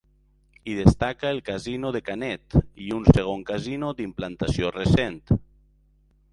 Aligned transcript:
Hi 0.69 0.73
destaca 0.77 1.29
el 1.33 1.41
Casino 1.49 1.91
de 1.97 2.01
Canet, 2.07 2.57
i 2.87 2.89
un 3.01 3.05
segon 3.19 3.45
casino 3.53 3.93
d'implantació 4.03 4.75
recent. 4.81 5.25